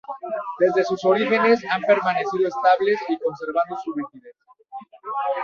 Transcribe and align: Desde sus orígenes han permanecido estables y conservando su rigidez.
Desde 0.57 0.83
sus 0.83 1.05
orígenes 1.05 1.63
han 1.69 1.79
permanecido 1.83 2.47
estables 2.47 2.97
y 3.07 3.19
conservando 3.19 3.77
su 3.83 3.93
rigidez. 3.93 4.35